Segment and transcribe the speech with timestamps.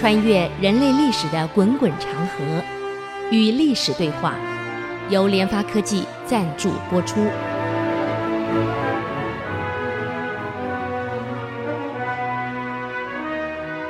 [0.00, 2.64] 穿越人类历史的滚滚长河，
[3.30, 4.34] 与历史对话，
[5.10, 7.16] 由联发科技赞助播出。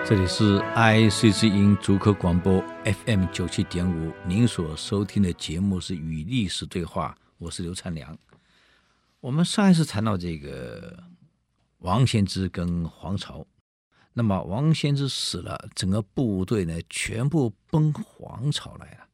[0.05, 8.19] 这里是 IC 之音竹科广播 FM 九七点五，您所收听的节目是《与历史对话》，我是刘灿良。
[9.21, 11.05] 我们上一次谈到这个
[11.79, 13.47] 王献之跟黄巢。
[14.13, 19.07] 那么王献之死了，整个部队呢全部奔黄巢来了。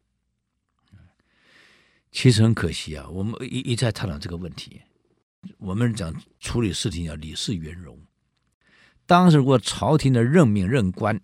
[2.11, 4.81] 其实很可惜啊，我们一一再探讨这个问题。
[5.59, 8.01] 我们讲处理事情要理事圆融。
[9.05, 11.21] 当时如果朝廷的任命任官，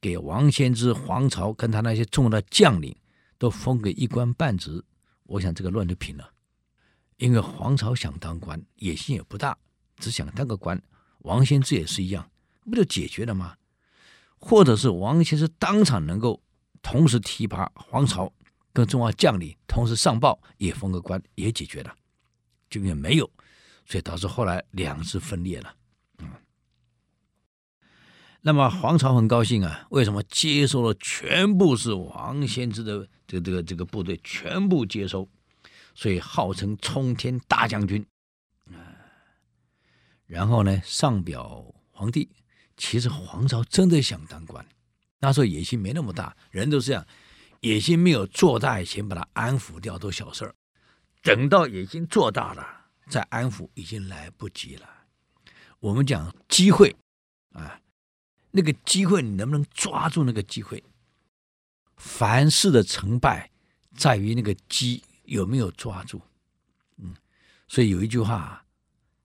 [0.00, 2.94] 给王献之、黄巢跟他那些重要的将领
[3.38, 4.84] 都封个一官半职，
[5.22, 6.32] 我想这个乱就平了。
[7.16, 9.56] 因为黄巢想当官，野心也不大，
[9.96, 10.82] 只想当个官。
[11.20, 12.28] 王献之也是一样。
[12.70, 13.56] 不就解决了吗？
[14.38, 16.42] 或者是王先之当场能够
[16.82, 18.30] 同时提拔黄巢
[18.72, 21.96] 跟中华将领，同时上报也封个官，也解决了，
[22.68, 23.28] 就也没有，
[23.86, 25.74] 所以导致后来两支分裂了。
[26.18, 26.30] 嗯，
[28.42, 35.26] 那么黄巢很高兴啊，为什么接收了全部是王先之的这个这个这个部队全部接收，
[35.94, 38.06] 所以号称冲天大将军
[38.66, 38.94] 啊。
[40.26, 42.28] 然后呢，上表皇帝。
[42.76, 44.64] 其实黄巢真的想当官，
[45.18, 47.06] 那时候野心没那么大，人都是这样，
[47.60, 50.54] 野心没有做大以前，把他安抚掉都小事儿，
[51.22, 54.86] 等到野心做大了，再安抚已经来不及了。
[55.80, 56.94] 我们讲机会
[57.52, 57.80] 啊，
[58.50, 60.84] 那个机会你能不能抓住那个机会？
[61.96, 63.50] 凡事的成败
[63.94, 66.20] 在于那个机有没有抓住。
[66.98, 67.14] 嗯，
[67.68, 68.66] 所以有一句话，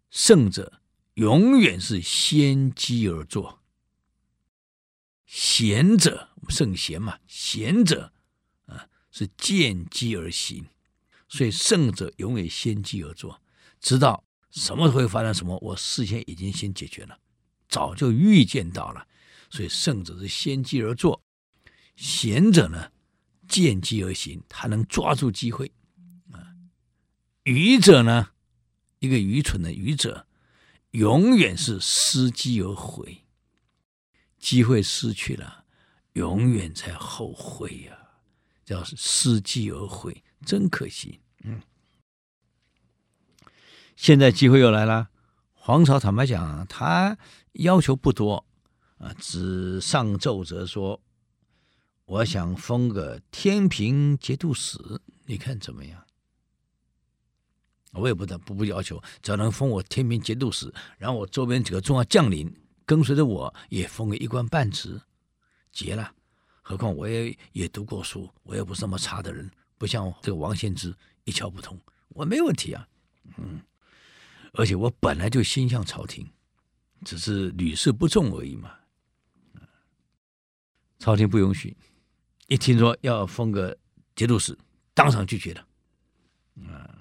[0.10, 0.81] 胜者。
[1.16, 3.62] 永远是先机而作，
[5.26, 8.14] 贤者圣贤嘛，贤者
[8.66, 10.66] 啊是见机而行，
[11.28, 13.42] 所以圣者永远先机而作，
[13.82, 17.20] 知道什么会发生什么，我事先已经先解决了，
[17.68, 19.06] 早就预见到了，
[19.50, 21.22] 所以胜者是先机而作，
[21.98, 22.90] 贤者呢
[23.50, 25.74] 见机而行，他能抓住机会。
[26.32, 26.56] 啊，
[27.44, 28.30] 愚者呢，
[29.00, 30.26] 一个愚蠢的愚者。
[30.92, 33.26] 永远是失机而悔，
[34.38, 35.66] 机会失去了，
[36.14, 37.98] 永远在后悔呀、
[38.66, 41.22] 叫失机而悔，真可惜。
[41.44, 41.62] 嗯，
[43.96, 45.10] 现在机会又来了。
[45.54, 47.18] 黄巢坦白讲，他
[47.54, 48.46] 要求不多
[48.98, 51.02] 啊，只上奏折说，
[52.06, 54.78] 我想封个天平节度使，
[55.26, 56.06] 你看怎么样？
[57.92, 62.54] 我也不得不不要求，只要能封我天平节度使，然后我周边几个重要将领
[62.86, 65.00] 跟随着我，也封个一官半职，
[65.72, 66.14] 结了。
[66.62, 71.78] 何况我也也读过书，我也不是那么差的人，不像这个王献之一窍不通，
[72.10, 72.88] 我没问题啊。
[73.38, 73.60] 嗯，
[74.54, 76.26] 而且我本来就心向朝廷，
[77.04, 78.72] 只是屡试不中而已嘛。
[80.98, 81.76] 朝廷不允许，
[82.48, 83.78] 一听说要封个
[84.16, 84.58] 节度使，
[84.94, 85.68] 当场拒绝了。
[86.70, 87.01] 啊。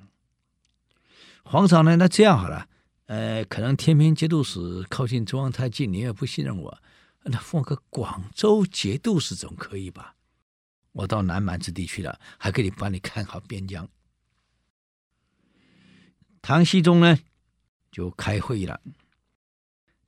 [1.51, 1.97] 皇上呢？
[1.97, 2.69] 那这样好了，
[3.07, 6.79] 呃，可能天平节度使靠近中央太近，你也不信任我，
[7.25, 10.15] 那放个广州节度使总可以吧？
[10.93, 13.89] 我到南蛮之地去了，还可以帮你看好边疆。
[16.41, 17.19] 唐僖宗呢，
[17.91, 18.81] 就开会了。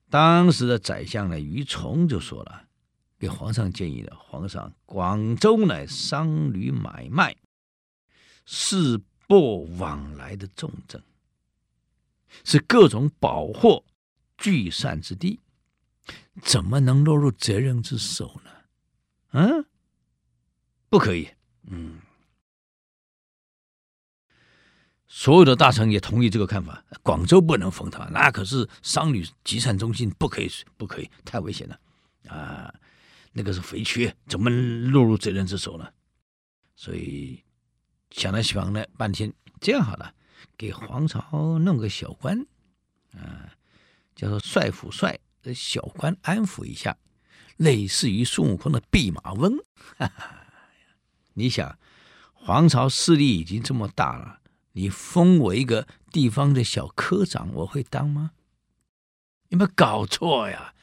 [0.09, 2.69] 当时的宰相呢，于崇就说了，
[3.19, 7.35] 给皇上建议了：皇上，广州乃商旅买卖、
[8.47, 11.03] 市舶往来的重镇。
[12.45, 13.85] 是各种宝货
[14.37, 15.41] 聚散之地，
[16.43, 18.51] 怎么能落入贼人之手呢？
[19.33, 19.65] 嗯，
[20.89, 21.29] 不可以。
[21.65, 22.01] 嗯，
[25.07, 26.85] 所有的大臣也同意这个看法。
[27.03, 31.81] 广州不能封他，那可是商旅集散中心，不可以，不可以，太危险了
[32.29, 32.75] 啊！
[33.33, 35.89] 那个是肥缺，怎么落入贼人之手呢？
[36.75, 37.43] 所以
[38.11, 40.15] 想来想了半天，这样好了。
[40.57, 42.47] 给黄巢弄个小官，
[43.13, 43.53] 啊，
[44.15, 46.97] 叫做帅府帅的小官安抚一下，
[47.57, 49.57] 类似于孙悟空的弼马温。
[49.99, 50.47] 哈哈，
[51.35, 51.79] 你想，
[52.33, 54.41] 皇朝势力已经这么大了，
[54.73, 58.33] 你封我一个地方的小科长，我会当吗？
[59.49, 60.75] 有没有搞错呀？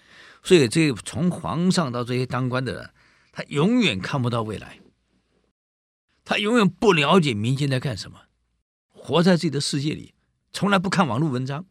[0.41, 2.93] 所以，这从皇上到这些当官的人，
[3.31, 4.79] 他永远看不到未来，
[6.23, 8.21] 他永远不了解民间在干什么。
[9.09, 10.13] 活在自己的世界里，
[10.53, 11.65] 从来不看网络文章，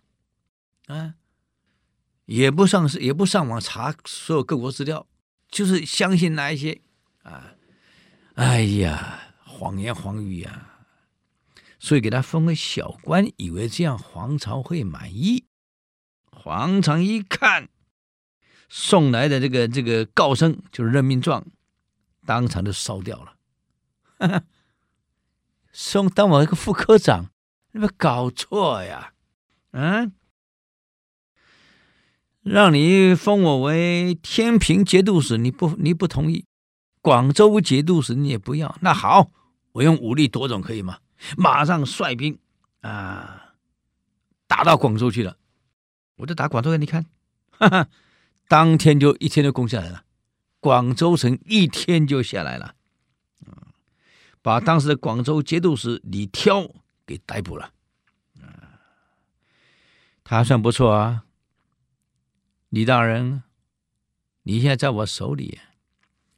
[0.89, 1.15] 啊，
[2.25, 5.07] 也不上市，也不上网查所有各国资料，
[5.49, 6.81] 就是相信那一些
[7.23, 7.55] 啊，
[8.35, 10.81] 哎呀，谎言谎语呀，
[11.79, 15.45] 所以给他封个小官，以为这样皇朝会满意。
[16.33, 17.69] 皇上一看
[18.69, 21.47] 送来的这个这个誥书，就是任命状，
[22.27, 24.43] 当场就烧掉了。
[25.81, 27.31] 送当我一个副科长，
[27.71, 29.13] 你没搞错呀？
[29.71, 30.11] 嗯？
[32.43, 36.47] 让你封我为天平节度使，你不你不同意；
[37.01, 38.77] 广州节度使你也不要。
[38.81, 39.31] 那好，
[39.71, 40.99] 我用武力夺走可以吗？
[41.37, 42.37] 马上率兵
[42.81, 43.55] 啊，
[44.49, 45.37] 打到广州去了。
[46.17, 47.07] 我就打广州给你看，
[47.51, 47.89] 哈哈，
[48.49, 50.03] 当天就一天就攻下来了，
[50.59, 52.75] 广州城一天就下来了，
[54.43, 56.67] 把当时的广州节度使李挑
[57.07, 57.73] 给逮捕了，
[60.25, 61.25] 他还算不错啊。
[62.69, 63.43] 李大人，
[64.43, 65.59] 你现在在我手里，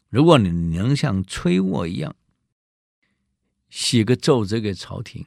[0.08, 2.14] 如果你能像崔沃一样
[3.68, 5.26] 写个奏折给朝廷，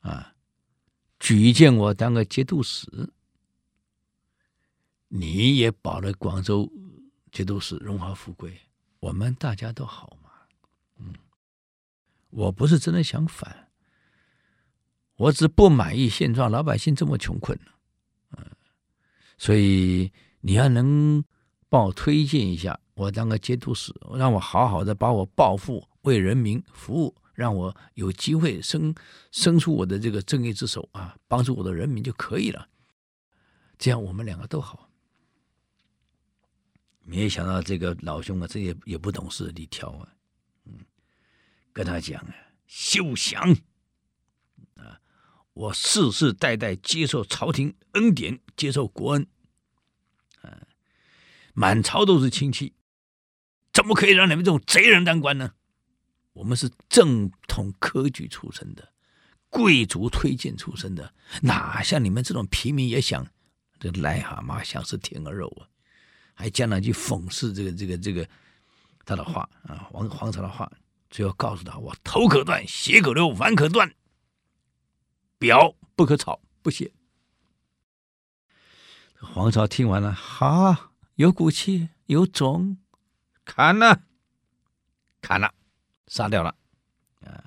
[0.00, 0.34] 啊，
[1.18, 3.10] 举荐我当个节度使，
[5.08, 6.70] 你也保了广州
[7.32, 8.60] 节度使荣华富贵，
[9.00, 10.25] 我们大家都好嘛。
[12.36, 13.70] 我不是真的想反，
[15.16, 17.58] 我只不满意现状，老百姓这么穷困。
[19.38, 20.12] 所以
[20.42, 21.24] 你要能
[21.70, 28.94] 帮我推荐一下，我当个节度使，让我好好的把我抱负，为人民服务，让我有机会伸
[29.32, 32.68] 伸出我的这个正义之手啊，帮助我的人民就可以了。
[33.78, 34.90] 这样我们两个都好。
[37.02, 40.12] 没想到这个老兄啊，这也也不懂事，你挑啊，
[41.76, 42.34] 跟他讲啊，
[42.66, 43.54] 休想
[44.76, 44.98] 啊！
[45.52, 49.26] 我世世代代接受朝廷恩典，接受国恩，
[50.40, 50.66] 啊，
[51.52, 52.72] 满朝都是亲戚，
[53.74, 55.52] 怎么可以让你们这种贼人当官呢？
[56.32, 58.94] 我们是正统科举出身的，
[59.50, 61.12] 贵族推荐出身的，
[61.42, 63.26] 哪像你们这种平民也想
[63.78, 65.68] 这癞蛤蟆想吃天鹅肉啊？
[66.32, 68.26] 还讲两句讽刺这个这个这个
[69.04, 70.72] 他的话啊，皇皇朝的话，
[71.10, 73.92] 最后告诉他：我头可断，血可流，碗可断。
[75.38, 76.92] 表不可草，不写。
[79.18, 82.78] 黄巢听完了，哈，有骨气，有种，
[83.44, 84.02] 砍了，
[85.20, 85.52] 砍了，
[86.06, 86.54] 杀掉了。
[87.22, 87.44] 啊，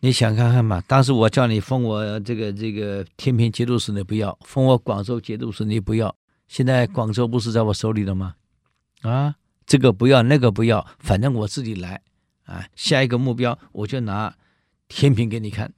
[0.00, 0.80] 你想看看嘛？
[0.82, 6.14] 当时我叫你封我这个这个天平节度使，你不要；封我广州节度使，你不要。
[6.48, 8.36] 现在广州不是在我手里了吗？
[9.02, 9.36] 啊，
[9.66, 12.02] 这个不要，那个不要，反正我自己来。
[12.44, 14.36] 啊，下一个目标，我就拿
[14.86, 15.72] 天平给你看。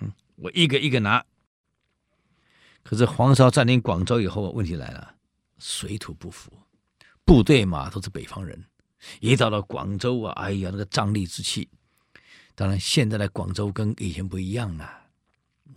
[0.00, 1.24] 嗯我一个一个拿，
[2.82, 5.14] 可是黄巢占领广州以后，问题来了，
[5.58, 6.52] 水土不服，
[7.24, 8.62] 部队嘛都是北方人，
[9.20, 11.70] 一到了广州啊，哎呀，那个瘴疠之气。
[12.54, 14.90] 当然，现在的广州跟以前不一样了，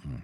[0.03, 0.19] 嗯，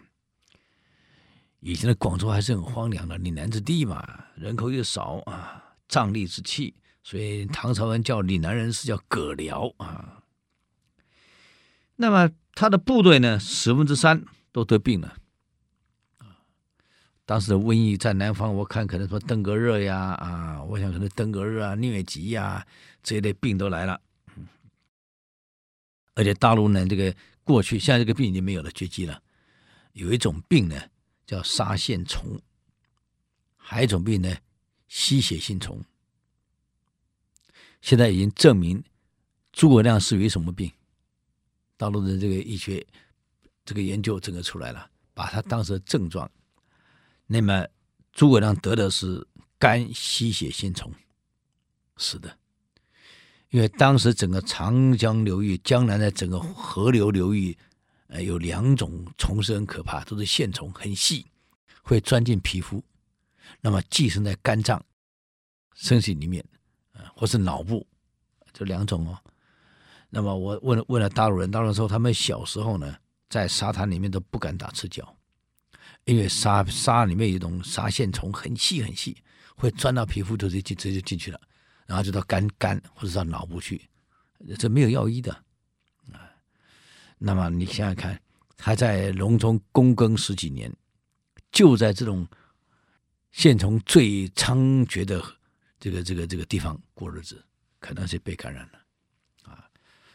[1.62, 10.24] 以前的广州还是很荒凉的岭南之地嘛，人口又少啊，瘴疠之气，所以唐朝人叫岭南人是叫葛辽啊。
[11.96, 15.18] 那么他的部队呢，十分之三都得病了，
[16.18, 16.42] 啊，
[17.26, 22.66] 当时的瘟疫在南方，我看可能说登革热呀，啊，我想可能登革热啊、疟疾呀
[23.04, 24.02] 这一类病都来了，
[26.16, 29.22] 而且大陆呢，这个过去现在这个病已经没有了，绝迹了。
[29.92, 30.82] 有一种病呢
[31.26, 32.42] 叫沙线虫，
[33.56, 34.36] 还有一种病呢
[34.88, 35.84] 吸血性虫，
[37.84, 38.82] 现在已经证明
[39.52, 40.72] 诸葛亮是于什么病。
[41.76, 42.88] 大陆的这个医学，
[43.66, 46.32] 这个研究整个出来了，把他当时的症状，
[47.28, 47.68] 那么
[48.14, 49.28] 诸葛亮得的是
[49.60, 50.94] 肝吸血性虫，
[51.98, 52.38] 是的，
[53.50, 57.58] 因为当时整个长江流域、江南的整个河流流域，
[58.08, 61.26] 呃，有两种虫是很可怕，都是线虫，很细，
[61.82, 62.82] 会钻进皮肤，
[63.60, 64.82] 那么寄生在肝脏、
[65.76, 66.46] 身体里面，
[67.16, 67.86] 或是脑部，
[68.52, 69.18] 这两种哦。
[70.10, 72.96] 那么我问了问了大陆人，大陆人说他们小时候呢，
[73.30, 75.16] 在沙滩里面都不敢打赤脚，
[76.06, 79.18] 因为沙沙里面有一种沙线虫，很细很细，
[79.56, 81.42] 会钻到皮肤就直接直接进去了，
[81.88, 83.90] 然后就到肝肝或者到脑部去，
[84.60, 85.34] 这没有药医的
[86.12, 86.30] 啊。
[87.18, 88.22] 那么你想想看，
[88.56, 90.72] 他在隆中躬耕十几年，
[91.52, 92.28] 就在这种
[93.32, 95.24] 线虫最猖獗的
[95.84, 97.44] 这个这个这个地方过日子，
[97.82, 99.52] 可能是被感染了。
[99.52, 99.68] 啊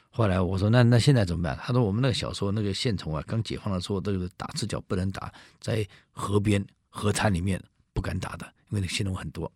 [0.08, 1.58] 后来我说那那现在怎么办？
[1.58, 9.52] 他说我们那个小时候那个线虫啊，刚解放的时候都是打赤脚不能打，在河边河滩里面不敢打的，因为那线虫很多。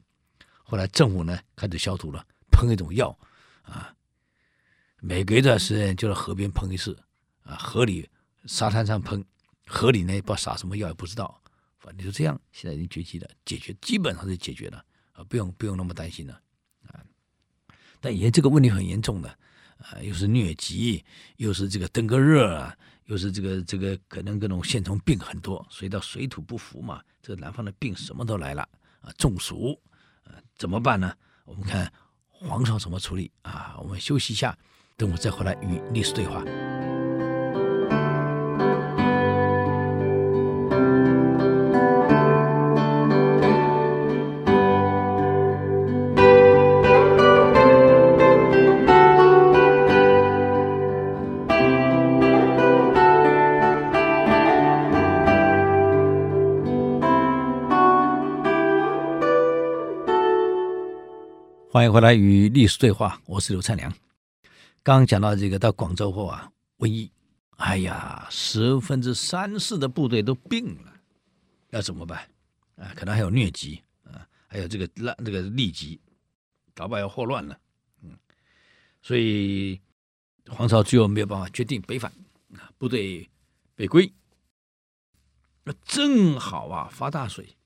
[0.62, 3.18] 后来政府呢开始消毒了，喷一种药
[3.62, 3.96] 啊，
[5.00, 6.94] 每隔一段时间就在河边喷一次
[7.42, 8.06] 啊，河里、
[8.44, 9.24] 沙滩上喷，
[9.66, 11.42] 河里呢不知道撒什么药也不知道，
[11.78, 16.40] 反正就这样，现在已经绝迹了，解决基本上是解决了啊，不用不用那么担心了
[16.86, 17.00] 啊。
[18.00, 19.28] 但也这个问题很严重的
[19.78, 21.04] 啊，又是疟疾，
[21.36, 22.76] 又是这个登革热啊。
[23.06, 28.66] 又是这个这个可能各种线虫病很多，所以到水土不服嘛，这个南方的病什么都来了
[29.00, 29.78] 啊，中暑
[30.22, 31.12] 啊，怎么办呢？
[31.44, 31.92] 我们看
[32.28, 33.76] 皇上怎么处理啊？
[33.78, 34.56] 我们休息一下，
[34.96, 36.42] 等我再回来与历史对话。
[61.82, 63.90] 欢迎回来与历史对话，我是刘灿良。
[64.84, 66.48] 刚刚讲到这个到广州后啊，
[66.78, 67.10] 瘟疫，
[67.56, 70.92] 哎呀，十分之三四的部队都病了，
[71.70, 72.20] 要怎么办？
[72.76, 76.00] 啊，可能还有疟疾啊，还有这个烂这个痢疾，
[76.72, 77.58] 搞不好要霍乱了。
[78.04, 78.16] 嗯，
[79.02, 79.80] 所以
[80.50, 82.12] 黄巢最后没有办法决定北返，
[82.54, 83.28] 啊，部队
[83.74, 84.08] 北归。
[85.64, 87.56] 那正好啊，发大水，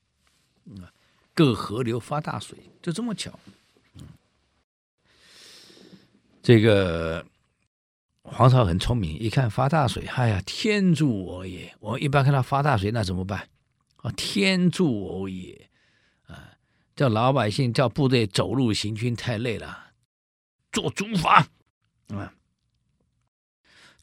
[0.81, 0.89] 啊，
[1.35, 3.39] 各河流发大水，就这么巧。
[6.47, 7.25] 这个
[8.21, 11.75] 黄巢很聪明，一看发大水，哎呀，天助我也！
[11.81, 13.49] 我一般看到发大水，那怎么办？
[13.97, 15.69] 啊，天助我也！
[16.27, 16.53] 啊，
[16.95, 19.87] 叫老百姓叫部队走路行军太累了，
[20.71, 21.45] 做竹筏，
[22.15, 22.33] 啊，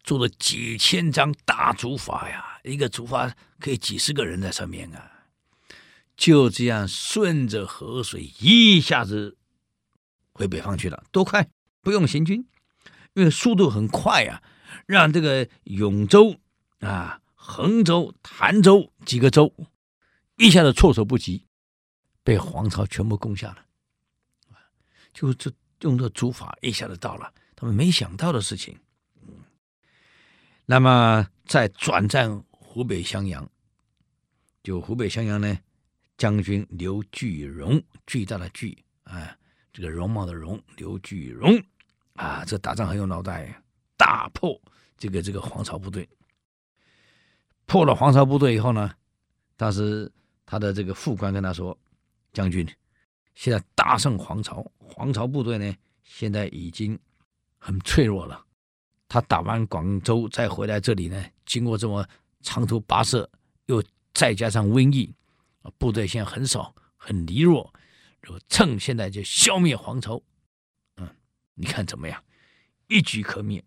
[0.03, 5.29] 做了几千张大竹筏呀，一个竹筏可以几十个人在上面啊，
[6.15, 9.39] 就这样顺着河水一下子
[10.35, 11.49] 回北方去了，多快！
[11.85, 12.49] 不用行军，
[13.13, 14.43] 因为速度很快啊，
[14.87, 16.41] 让这个永州
[16.81, 19.55] 啊、衡州、潭州几个州
[20.37, 21.47] 一下子措手不及，
[22.25, 23.59] 被黄巢全部攻下了。
[25.13, 28.77] 就这用这竹筏一下子到了，他们没想到的事情。
[30.67, 33.49] 那么在转战湖北襄阳，
[34.63, 35.59] 就湖北襄阳呢，
[36.17, 39.37] 将军刘巨荣，巨大的巨啊，
[39.73, 41.63] 这个容貌的容，刘巨荣。
[42.15, 43.61] 啊，这打仗很有脑袋，
[43.97, 44.61] 大破
[44.97, 46.09] 这个这个黄巢部队。
[47.67, 48.91] 破了黄巢部队以后呢，
[49.57, 50.11] 当时
[50.47, 51.77] 他的这个副官跟他说
[52.33, 52.69] ：“将军，
[53.35, 56.99] 现在大胜黄巢，黄巢部队呢现在已经
[57.59, 58.45] 很脆弱了。
[59.09, 62.07] 他打完广州再回来这里呢，经过这么
[62.43, 63.29] 长途跋涉，
[63.67, 65.13] 又再加上瘟疫，
[65.79, 67.73] 部队现在很少，很疲弱。
[68.49, 70.23] 趁现在就消灭黄巢。”
[71.55, 72.23] 你看怎么样？
[72.89, 73.65] 一举可灭，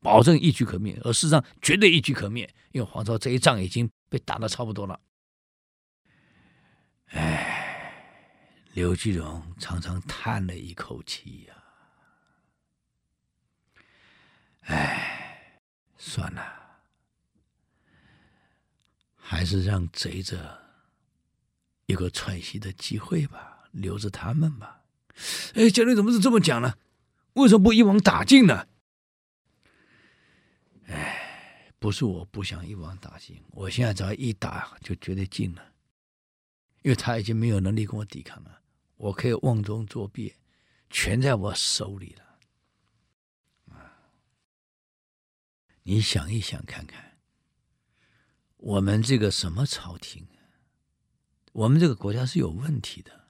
[0.00, 5.00] 保证一举可灭，而事实上绝对一举可灭，因为黄巢这一仗已经被打得差不多了。
[7.06, 8.32] 哎，
[8.72, 11.58] 刘继荣长长叹了一口气呀、啊，
[14.66, 15.60] 哎，
[15.96, 16.42] 算了，
[19.16, 20.38] 还是让贼子
[21.86, 24.82] 有个喘息的机会吧，留着他们吧。
[25.54, 26.74] 哎，将军怎么是这么讲呢？
[27.36, 28.66] 为什么不一网打尽呢？
[30.86, 35.74] 哎，不是我不想一网打尽，我现在只要一打就绝对尽了，
[36.82, 38.62] 因为他已经没有能力跟我抵抗了，
[38.96, 40.34] 我可以瓮中捉鳖，
[40.88, 42.24] 全在我手里了。
[43.74, 43.92] 啊，
[45.82, 47.18] 你想一想看看，
[48.56, 50.26] 我们这个什么朝廷，
[51.52, 53.28] 我们这个国家是有问题的，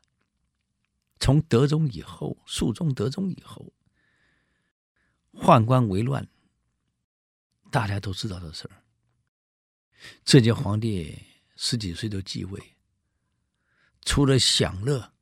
[1.19, 3.73] 从德宗以后，肃宗、德宗以后。
[5.39, 6.27] 宦官为乱，
[7.71, 8.83] 大家都知道的事儿。
[10.25, 11.19] 这届皇帝
[11.57, 12.77] 十几岁就继位，
[14.03, 15.13] 除了享乐，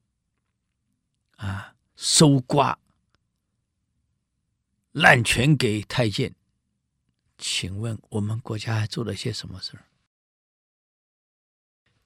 [1.36, 2.78] 啊，搜刮，
[4.92, 6.34] 滥权给太监，
[7.38, 9.84] 请问我们国家还做了些什么事儿？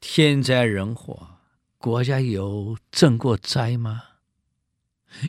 [0.01, 1.41] 天灾人祸，
[1.77, 4.05] 国家有赈过灾吗？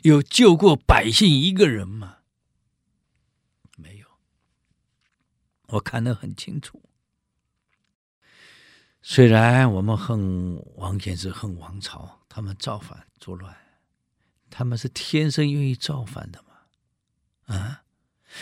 [0.02, 2.18] 有救过百姓一个人吗？
[5.70, 6.82] 我看得很清楚。
[9.02, 13.56] 虽然我们恨王建之，恨王朝，他们造反作乱，
[14.50, 17.56] 他们是天生愿意造反的嘛？
[17.56, 17.84] 啊，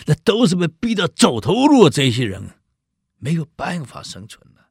[0.07, 2.59] 那都是被逼到走投无路，这些人
[3.19, 4.71] 没有办法生存了。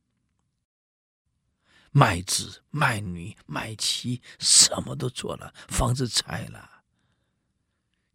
[1.91, 6.83] 卖子卖女卖妻，什么都做了，房子拆了，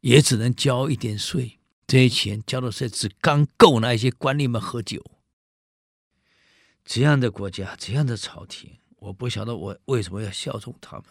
[0.01, 1.59] 也只能交一点税。
[1.93, 5.05] 这些钱交的税只刚够那些官吏们喝酒。
[6.87, 11.05] 这样的国家，这样的朝廷，我不晓得我为什么要效忠他们。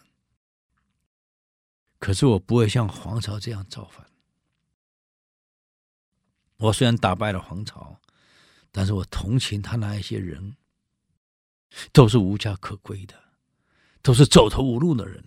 [2.00, 4.08] 可是我不会像黄巢这样造反。
[6.58, 8.02] 我虽然打败了黄巢，
[8.72, 10.58] 但是我同情他那一些人。
[11.94, 13.16] 都是无家可归的，
[14.02, 15.24] 都是走投无路的人，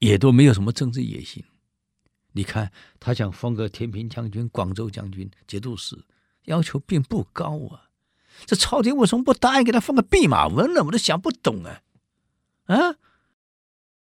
[0.00, 1.42] 也都没有什么政治野心。
[2.38, 6.04] 你看，他想封个天平将军、广州将军、节度使，
[6.44, 7.90] 要求并不高啊。
[8.46, 10.84] 这朝廷为什么不答应给他封个弼马温呢？
[10.84, 11.82] 我都想不懂啊！
[12.66, 12.94] 啊，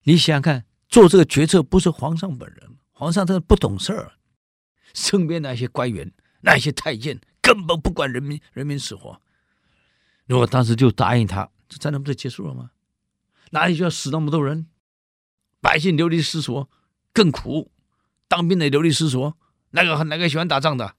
[0.04, 4.12] 你想想看，做这个决策不是皇上本人，皇上他不懂事儿，
[4.94, 6.12] 身边那些官员、
[6.42, 9.22] 那些太监根本不管人民人民死活。
[10.26, 12.72] 如果当时就答应他，这战争不就结束了吗？
[13.52, 14.68] 哪里需要死那么多人？
[15.62, 16.70] 百姓流离失所
[17.14, 17.72] 更苦，
[18.28, 19.38] 当兵的流离失所，
[19.72, 20.96] 哪个哪个喜欢打仗的？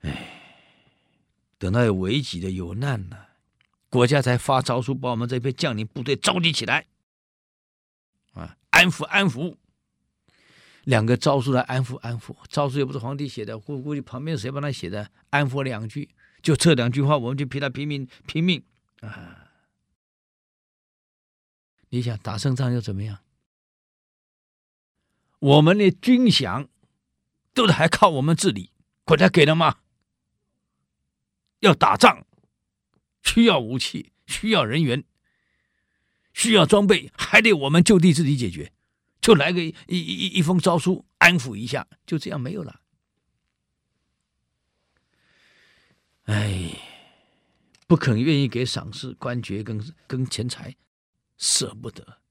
[0.00, 0.28] 哎，
[1.58, 3.28] 等到有危急的有难了，
[3.88, 6.86] 国家才发诏书把我们这批将领部队召集起来，
[8.34, 9.56] 啊，安抚安抚。
[10.84, 15.10] 两个诏书来安抚安抚，诏书也不是皇帝写的，估估计旁边谁帮他写的？
[15.30, 16.10] 安抚两句。
[16.42, 18.60] 就这两句话，我们就替他拼命拼命
[19.00, 19.52] 啊！
[21.90, 23.20] 你想打胜仗又怎么样？
[25.42, 26.68] 我们的军饷
[27.52, 28.70] 都是还靠我们自理，
[29.02, 29.78] 国家给了吗？
[31.58, 32.24] 要打仗，
[33.24, 35.02] 需要武器，需要人员，
[36.32, 38.72] 需要装备，还得我们就地自己解决。
[39.20, 42.80] 就来个一一一一封诏书安抚一下，就这样没有了。
[46.26, 46.70] 哎，
[47.88, 50.76] 不肯愿意给赏识、官爵跟跟钱财，
[51.36, 52.21] 舍不得。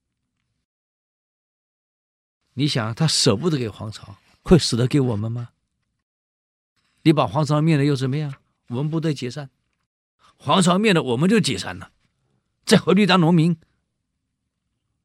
[2.53, 5.50] 你想，他舍不得给皇朝，会舍得给我们吗？
[7.03, 8.35] 你把皇朝灭了又怎么样？
[8.68, 9.50] 我们部队解散，
[10.37, 11.92] 皇朝灭了我们就解散了，
[12.66, 13.57] 再回去当农民，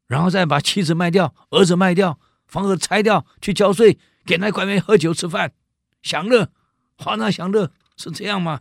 [0.06, 5.52] 然后再把妻子卖掉、儿子卖掉、房子拆掉，去交税，给那官员喝酒吃饭，
[6.02, 6.50] 享乐，
[6.96, 8.60] 皇上享乐，是这样吗？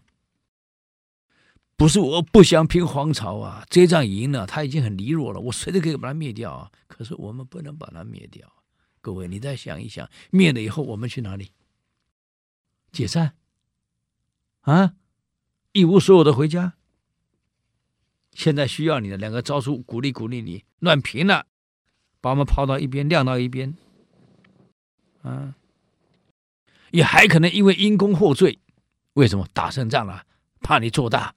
[1.75, 6.71] 不是我不想拼皇朝啊，这仗赢了，他已经很羸弱了，我谁都可以把他灭掉啊。
[6.87, 8.47] 可是我们不能把他灭掉。
[9.05, 11.51] 各位，你再想一想，灭了以后我们去哪里？
[12.91, 13.35] 解散？
[14.61, 14.95] 啊？
[15.73, 16.73] 一无所有的回家？
[18.31, 21.45] 现在需要你的两个招数，鼓励鼓励你，乱平了，
[22.19, 23.77] 把我们抛到一边，晾到一边。
[25.21, 25.53] 啊？
[26.89, 28.57] 也还可能因为因公获罪，
[29.13, 30.25] 为什么打胜仗了？
[30.61, 31.35] 怕你做大。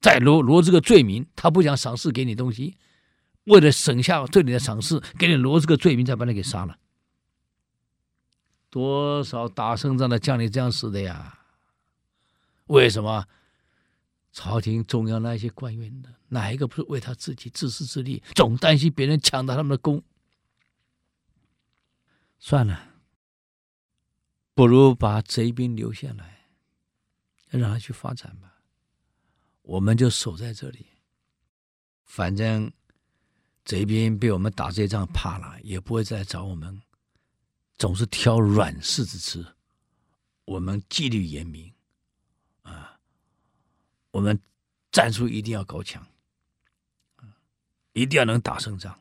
[0.00, 2.78] 再罗罗这个罪名，他不想赏赐给你东西，
[3.44, 6.78] 为了省下对你的赏赐，给你罗这个罪名，再把你给杀了。
[8.76, 11.38] 多少打胜仗的将领这样死的呀？
[12.66, 13.26] 为什么？
[14.32, 20.02] 朝廷中央那些官员的哪一个不是为他自己自私自利，总担心别人抢到他们的功？
[22.38, 22.90] 算了，
[24.52, 26.48] 不如把贼兵留下来，
[27.48, 28.60] 让他去发展吧。
[29.62, 30.84] 我们就守在这里，
[32.04, 32.70] 反正
[33.64, 36.82] 贼兵被我们打这一仗怕了，也不会再来找我们。
[37.78, 39.54] 总是挑软柿子吃。
[40.44, 41.72] 我们纪律严明，
[42.62, 43.00] 啊，
[44.10, 44.40] 我们
[44.92, 46.06] 战术一定要高强，
[47.92, 49.00] 一定要能打胜仗。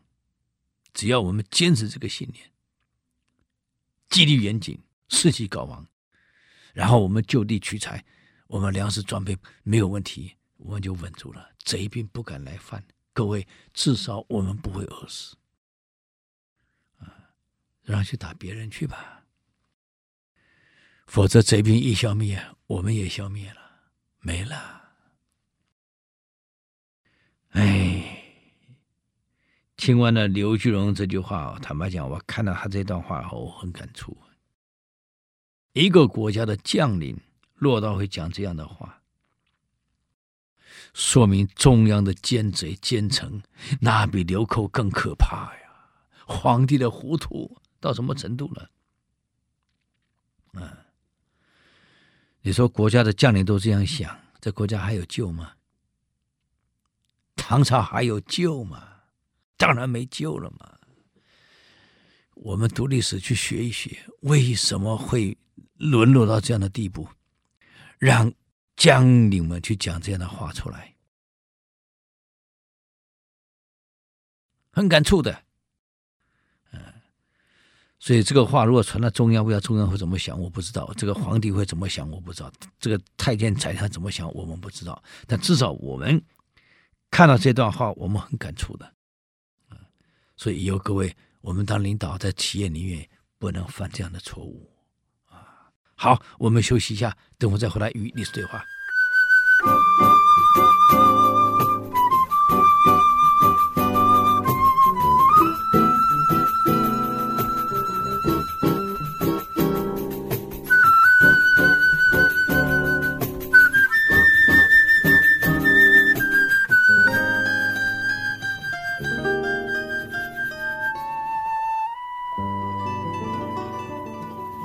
[0.93, 2.51] 只要我们坚持这个信念，
[4.09, 5.87] 纪律严谨，士气高昂，
[6.73, 8.03] 然后我们就地取材，
[8.47, 10.35] 我们粮食装备没有问题。
[10.57, 12.83] 我们就稳住了，贼兵不敢来犯。
[13.11, 15.35] 各位，至少我们不会饿死。
[17.85, 19.23] 让去打别人去吧。
[21.07, 23.61] 否则贼兵一消灭，我们也消灭了，
[24.19, 24.81] 没了。
[27.51, 28.23] 哎，
[29.77, 34.17] 听完了刘巨荣这句话，坦白讲，我看到他这段话后，我很感触。
[35.73, 37.17] 一个国家的将领
[37.53, 39.01] 落到会讲这样的话。
[40.93, 43.43] 说明中央的奸贼奸臣，
[43.79, 45.89] 那比流寇更可怕呀！
[46.25, 48.71] 皇帝的糊涂到什么程度了？
[50.53, 50.85] 啊
[52.41, 55.53] 你说国家的将领都这样想这国家还有救吗？
[57.35, 59.03] 唐朝还有救吗？
[59.55, 60.79] 当然没救了嘛。
[62.33, 65.37] 我们读历史去学一学为什么会
[65.77, 67.07] 沦落到这样的地步？
[67.99, 68.33] 让
[68.75, 70.95] 将领们去讲这样的话出来。
[74.71, 75.44] 很感触的
[78.05, 85.01] 所以这个话如果传到中央，不知道中央会怎么想，我不知道；这个皇帝会怎么想，我不知道；这个太监宰相怎么想，我们不知道。
[85.25, 86.23] 但至少我们
[87.09, 88.93] 看到这段话，我们很感触的。
[90.37, 94.69] 所以以后各位，我们当领导在企业里面不能犯这样的错误
[95.25, 95.71] 啊！
[95.95, 98.63] 好，我们休息一下，等会再回来与历史对话。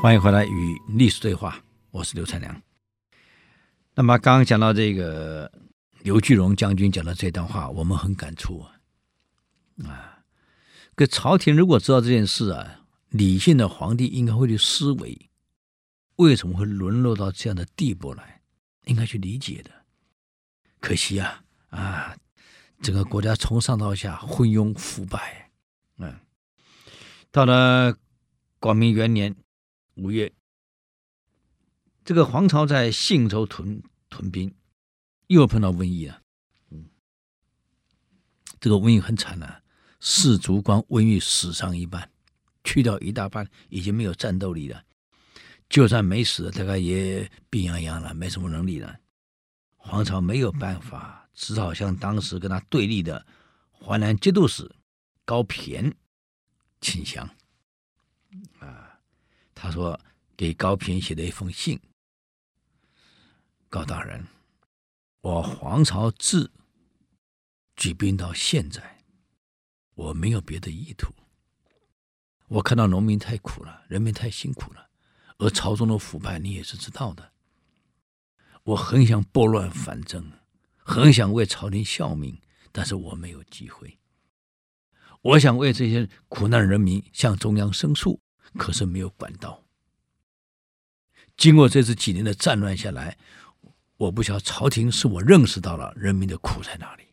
[0.02, 2.62] 欢迎回来与历史对话，我是刘才良。
[3.94, 5.52] 那么刚刚讲到这个
[6.00, 8.80] 刘巨荣将军讲的这段话，我们很感触啊。
[9.84, 10.24] 啊，
[10.94, 15.30] 个朝廷如果知道这件事啊，理性的皇帝应该会去思维，
[16.16, 18.40] 为什么会沦落到这样的地步来，
[18.86, 19.70] 应该去理解的。
[20.80, 22.16] 可惜啊啊，
[22.80, 25.50] 整个国家从上到下昏庸腐败。
[25.98, 26.18] 嗯，
[27.30, 27.94] 到了
[28.58, 29.36] 广明元年。
[29.94, 30.33] 五月，
[32.05, 34.55] 这个黄巢在信州屯屯兵，
[35.26, 36.22] 又碰到瘟疫了。
[36.70, 36.88] 嗯，
[38.59, 39.62] 这个瘟疫很惨了，啊，
[40.00, 42.11] 士卒光瘟疫死伤一半，
[42.64, 44.85] 去掉一大半，已经没有战斗力了。
[45.68, 48.98] 就算没死，大概也病殃殃了，没什么能力了。
[49.76, 53.26] 黄巢没有办法，只好向当时跟他对立的
[53.72, 54.70] 淮南节度使
[55.24, 55.92] 高骈
[56.81, 57.29] 请降。
[58.61, 58.80] 啊。
[59.62, 60.01] 他说
[60.38, 61.79] ：“给高平写了一封信，
[63.68, 64.27] 高大人，
[65.20, 66.51] 我黄巢自
[67.77, 69.05] 举兵到现在，
[69.94, 71.12] 我没有别的意图。
[72.49, 74.88] 我看到农民太苦了，人民太辛苦了，
[75.37, 77.33] 而朝中的腐败你也是知道的。
[78.62, 80.33] 我很想拨乱反正，
[80.79, 82.40] 很想为朝廷效命，
[82.73, 83.99] 但是我没有机会。
[85.20, 88.18] 我想为这些苦难人民向中央申诉。”
[88.56, 89.62] 可是没有管道。
[91.36, 93.16] 经过这次几年的战乱下来，
[93.96, 97.04] 我不晓朝廷是我认识到了人民的苦在哪里。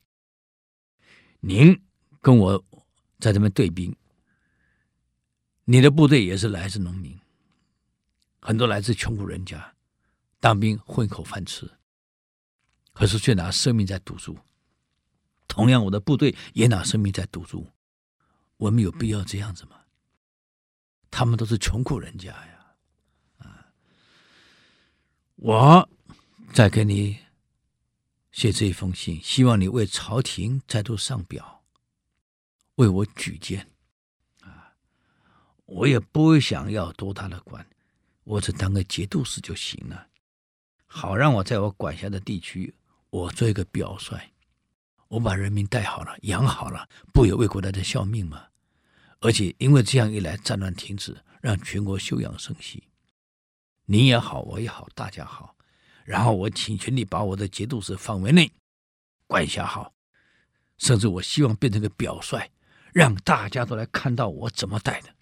[1.39, 1.81] 您
[2.21, 2.65] 跟我
[3.19, 3.95] 在这边对兵，
[5.65, 7.17] 你的部队也是来自农民，
[8.41, 9.75] 很多来自穷苦人家，
[10.39, 11.71] 当兵混口饭吃，
[12.93, 14.37] 可是却拿生命在赌注。
[15.47, 17.67] 同样，我的部队也拿生命在赌注，
[18.57, 19.77] 我们有必要这样子吗？
[21.09, 22.75] 他们都是穷苦人家呀，
[23.39, 23.65] 啊！
[25.35, 25.89] 我
[26.53, 27.17] 再给你
[28.31, 31.63] 写这一封信，希望你为朝廷再度上表，
[32.75, 33.67] 为我举荐
[34.41, 34.73] 啊！
[35.65, 37.65] 我也不想要多大的官，
[38.23, 40.07] 我只当个节度使就行了，
[40.85, 42.75] 好让我在我管辖的地区，
[43.09, 44.19] 我做一个表率，
[45.07, 48.47] 我把人民带好了，养好了，不也为国家在效命吗？
[49.19, 52.83] 而且因为这样一来，战乱停止，让全国休养生息，
[53.85, 55.55] 你也好，我也好，大家好。
[56.05, 58.51] 然后我请全力把我的节度使范围内
[59.25, 59.93] 管辖好，
[60.77, 62.49] 甚至我希望变成个表率，
[62.93, 65.13] 让大家都来看到我怎么带的。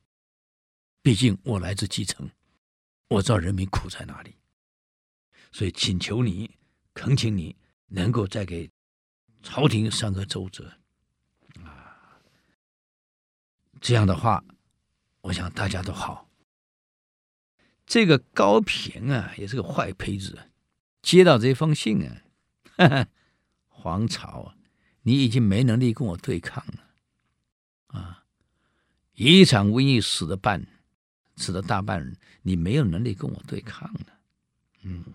[1.02, 2.30] 毕竟我来自基层，
[3.08, 4.36] 我知道人民苦在哪里，
[5.52, 6.52] 所以请求你，
[6.94, 7.56] 恳请你
[7.88, 8.70] 能够再给
[9.42, 10.72] 朝廷上个奏折。
[13.86, 14.43] 这样的话，
[15.21, 16.28] 我想大家都好。
[17.86, 20.50] 这个高平啊，也是个坏胚子。
[21.04, 22.24] 接到这封信啊，
[22.78, 23.08] 哈哈，
[23.67, 24.56] 黄巢啊，
[25.04, 28.24] 你已经没能力跟我对抗了啊！
[29.13, 30.65] 一场瘟疫死了半，
[31.36, 34.19] 死了大半人，你没有能力跟我对抗了。
[34.82, 35.06] 嗯，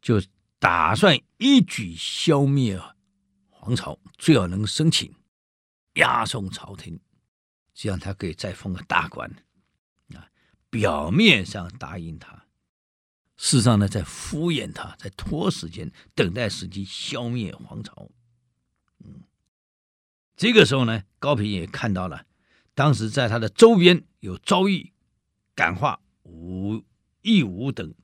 [0.00, 0.22] 就
[0.58, 2.80] 打算一举消灭
[3.50, 5.14] 黄巢，最好能申请。
[5.96, 6.98] 押送朝廷，
[7.74, 9.30] 这样他可以再封个大官，
[10.14, 10.30] 啊，
[10.70, 12.46] 表面上答应他，
[13.36, 18.10] 事实上呢，在敷衍他，在拖时间，等待时机消灭黄巢。
[19.04, 19.22] 嗯，
[20.36, 22.26] 这个时候呢，高平也看到了，
[22.74, 24.92] 当时在他的周边有赵翼、
[25.54, 26.84] 感化、武
[27.22, 27.94] 义武等，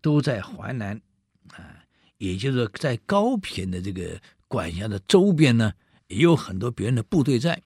[0.00, 1.02] 都在淮南，
[1.48, 1.84] 啊，
[2.16, 5.74] 也就是在高平的这个管辖的周边呢。
[6.10, 7.62] 也有很多别人的部队在，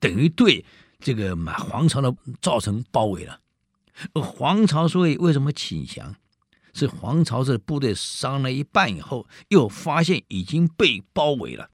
[0.00, 0.64] 等于对
[0.98, 3.40] 这个满黄巢的造成包围了。
[4.14, 6.16] 而黄巢所以为什么请降？
[6.76, 11.70] 是黄巢这部队伤了一半以后，又发现已经被包围了，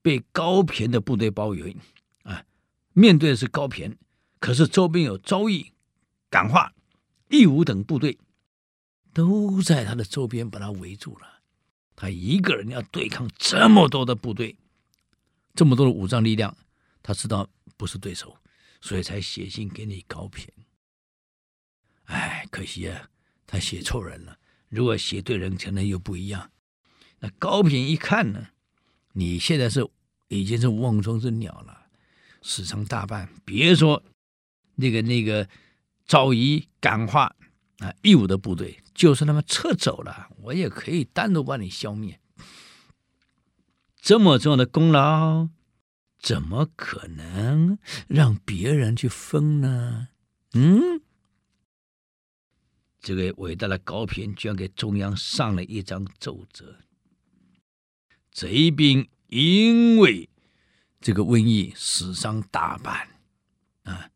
[0.00, 1.76] 被高骈的部队包围
[2.22, 2.42] 啊，
[2.94, 3.96] 面对的是高骈，
[4.40, 5.72] 可是周边有周易、
[6.30, 6.72] 感化、
[7.28, 8.16] 义武等部队
[9.12, 11.26] 都在他的周边把他围住了。
[11.94, 14.56] 他一个人要对抗这么多的部队，
[15.58, 16.56] 这么多的武装力量，
[17.02, 18.38] 他知道不是对手，
[18.80, 20.46] 所以才写信给你高骈。
[22.04, 23.10] 哎，可惜啊，
[23.44, 24.38] 他写错人了。
[24.68, 26.52] 如果写对人，可能又不一样。
[27.18, 28.50] 那高骈一看呢，
[29.14, 29.84] 你现在是
[30.28, 31.88] 已经是瓮中之鸟了，
[32.40, 33.28] 死伤大半。
[33.44, 34.00] 别说
[34.76, 35.48] 那个那个
[36.06, 37.34] 赵仪、感化
[37.78, 42.20] 啊，义武的部队，就是他们撤走了，我也可以单独把你消灭。
[44.08, 45.50] 这么重要的功劳，
[46.18, 50.08] 怎么可能让别人去分呢？
[50.54, 51.02] 嗯？
[53.00, 56.78] 这个伟大的高骈居然给中央上了一张奏折。
[58.32, 60.30] 贼兵因为
[61.02, 63.06] 这个瘟疫死伤大半，
[63.82, 64.08] 啊，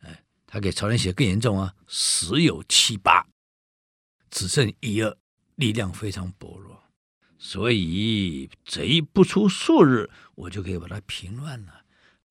[0.00, 3.24] 哎，他给朝廷写更严重啊，死有七八，
[4.28, 5.16] 只剩一二，
[5.54, 6.79] 力量非常薄弱，
[7.42, 11.84] 所以贼不出数日，我就可以把他平乱了，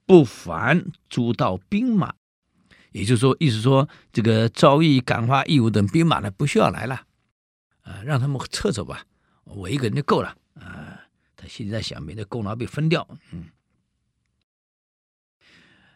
[0.05, 2.13] 不烦诸道兵马。
[2.91, 7.07] 也就是说，意思说，这个赵义、感化、义武等兵马呢，不需要来了，
[7.81, 9.03] 啊，让他们撤走吧，
[9.45, 11.01] 我一个人就够了，啊，
[11.35, 13.07] 他心里在想，免得功劳被分掉。
[13.31, 13.49] 嗯，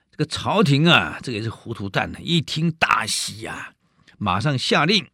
[0.09, 3.75] 这个朝廷啊，这个也是糊涂蛋呢，一听大喜呀，
[4.17, 5.07] 马上下令，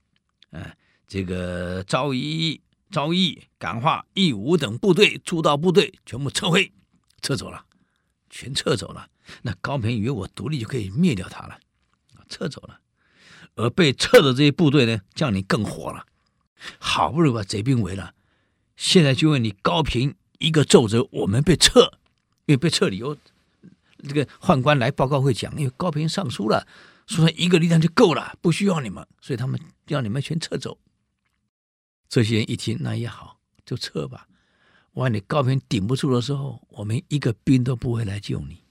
[0.52, 0.74] 啊，
[1.06, 6.72] 这个赵义、赵义、感化、义武等部队、诸道部队全部撤回，
[7.22, 7.66] 撤走了，
[8.30, 9.10] 全撤走了。
[9.44, 11.60] 那高平以为我独立就可以灭掉他了。
[12.28, 12.80] 撤走了，
[13.56, 16.06] 而被撤的这些部队呢，将领更火了。
[16.78, 18.14] 好不容易把贼兵围了，
[18.76, 21.82] 现在就问你高平一个奏折，我们被撤，
[22.46, 23.18] 因为被撤理由，
[24.08, 26.68] 这个宦官来报告会讲，因为高平上书了，
[27.08, 30.78] 说他一个力量就够了，不需要你们，所以他们要你们全撤走。
[32.10, 34.28] 这些人一听，那也好，就撤吧。
[34.94, 38.64] 万一高平顶不住的时候，我们一个兵都不会来救你。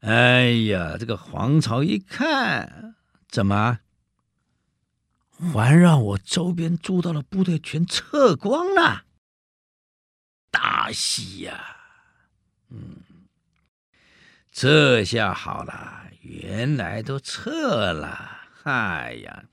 [0.00, 2.94] 哎呀，这个黄巢一看，
[3.28, 3.80] 怎么
[5.54, 9.04] 还让我周边诸道的部队全撤光了？
[10.50, 11.76] 大喜呀！
[12.68, 12.98] 嗯，
[14.52, 18.48] 这下好了，原来都撤了。
[18.64, 19.44] 哎呀，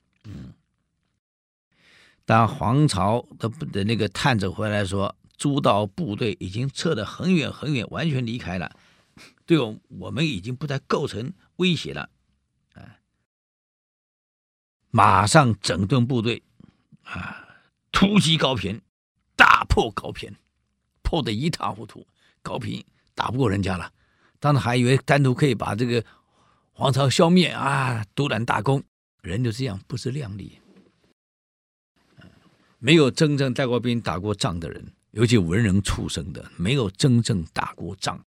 [2.26, 8.76] 当黄巢的的那个探子回来说，诸道部队已经撤得很远很远，完全离开了。
[9.46, 12.10] 对我，我们已经不再构成威胁了，
[12.74, 12.98] 啊！
[14.90, 16.42] 马上整顿部队，
[17.04, 17.46] 啊，
[17.92, 18.82] 突击高平，
[19.36, 20.34] 大破高平，
[21.02, 22.08] 破得一塌糊涂。
[22.42, 22.84] 高平
[23.14, 23.92] 打不过人家了，
[24.40, 26.04] 当时还以为单独可以把这个
[26.72, 28.84] 黄巢消灭啊，独揽大功。
[29.22, 30.60] 人就这样不自量力，
[32.86, 38.22] 没有真正带过兵、打过仗的人，尤其文人出身的，没有真正打过仗。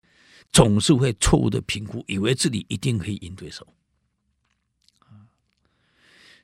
[0.53, 3.67] 总是会错误的评估，以为自己一定可以赢对手，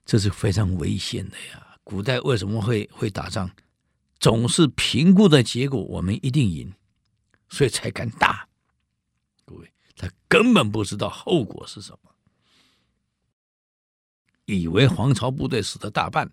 [0.05, 1.79] 这是非常危险的呀。
[1.85, 3.49] 古代为什么会会打仗？
[4.19, 6.75] 总是评估的结果，我们一定赢，
[7.49, 8.49] 所以才敢打。
[9.45, 12.11] 各位，他根本不知道后果是什么，
[14.47, 16.29] 以为黄巢部队死的大半，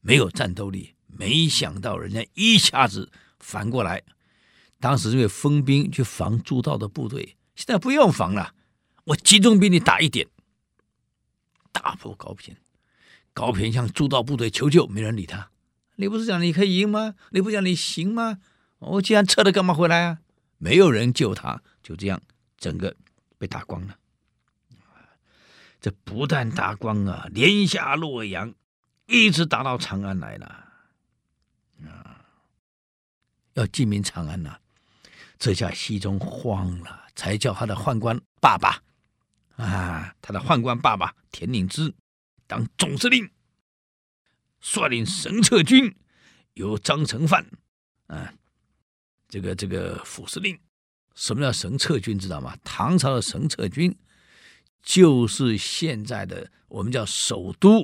[0.00, 4.02] 没有战斗力，没想到人家一下子反过来。
[4.78, 8.54] 当时因为分兵去防诸道的部队，现在不用防了，
[9.04, 10.28] 我集中兵力打一点，
[11.72, 12.54] 打破高平。
[13.32, 15.50] 高平向诸道部队求救，没人理他。
[15.96, 17.14] 你不是讲你可以赢吗？
[17.30, 18.38] 你不讲你行吗？
[18.78, 20.18] 我既然撤了，干嘛回来啊？
[20.58, 22.20] 没有人救他，就这样
[22.58, 22.94] 整个
[23.38, 23.96] 被打光了。
[25.80, 28.54] 这不但打光啊，连下洛阳，
[29.06, 30.65] 一直打到长安来了。
[33.56, 34.58] 要进兵长安呐。
[35.38, 38.82] 这下西宗慌了，才叫他的宦官爸爸
[39.56, 41.92] 啊，他的宦官爸爸田令之
[42.46, 43.28] 当总司令，
[44.60, 45.94] 率领神策军，
[46.54, 47.46] 由张承范
[48.06, 48.32] 啊，
[49.28, 50.58] 这个这个副司令。
[51.14, 52.18] 什么叫神策军？
[52.18, 52.56] 知道吗？
[52.64, 53.94] 唐朝的神策军
[54.82, 57.82] 就是现在的我们叫首都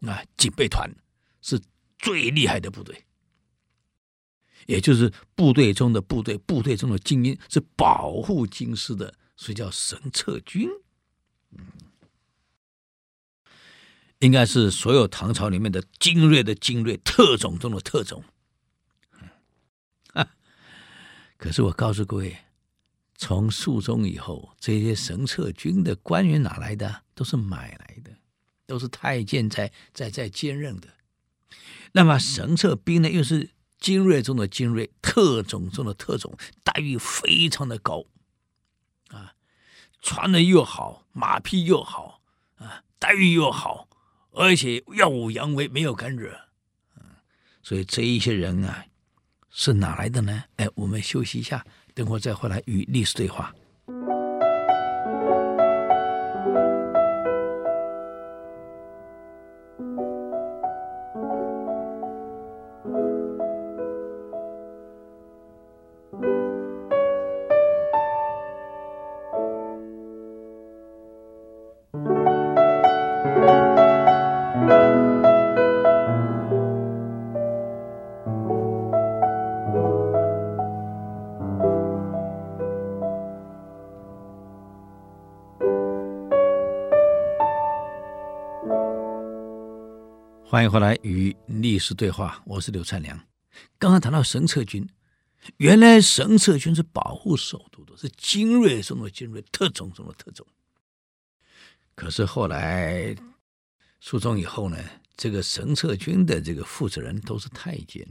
[0.00, 0.90] 啊警备团，
[1.42, 1.60] 是
[1.98, 3.04] 最厉害的部队。
[4.68, 10.68] 也就是部队中的部队，部队中的精英是保护京师的，所以叫神策军。
[14.18, 18.22] 应该是所有唐朝里面的精锐的精锐，特种中的特种。
[21.38, 22.36] 可是我告诉各位，
[23.16, 27.04] 从肃宗以后，这些神策军的官员哪来的？
[27.14, 28.10] 都是买来的，
[28.66, 30.88] 都是太监在在在兼任的。
[31.92, 38.04] 那么神策兵呢，又是精锐中的精锐，特种中的特种，待遇非常的高，
[39.08, 39.34] 啊，
[40.02, 42.20] 穿的又好，马匹又好，
[42.56, 43.88] 啊，待遇又好，
[44.32, 46.36] 而且耀武扬威，没有干惹，
[47.62, 48.84] 所以这一些人啊，
[49.50, 50.44] 是哪来的呢？
[50.56, 51.64] 哎，我们休息一下，
[51.94, 53.54] 等会再回来与历史对话。
[90.58, 93.16] 欢迎回来与历史对话，我是刘灿良。
[93.78, 94.84] 刚刚谈到神策军，
[95.58, 100.44] 原来神策军是保护首都的，是精锐中的精锐，特种中的特种。
[101.94, 103.14] 可是后来
[104.00, 104.76] 肃宗以后呢，
[105.16, 108.04] 这个神策军的这个负责人都是太监，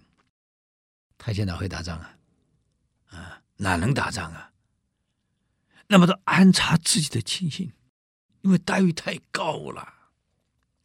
[1.18, 2.18] 太监哪会打仗啊？
[3.08, 4.54] 啊，哪能打仗啊？
[5.88, 7.74] 那么都安插自己的亲信，
[8.40, 9.86] 因为待遇太高了，